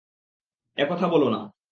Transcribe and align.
একথা 0.77 1.07
বোলো 1.07 1.27
না। 1.29 1.41